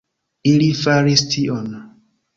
Ili 0.51 0.69
faris 0.79 1.27
tion! 1.35 1.69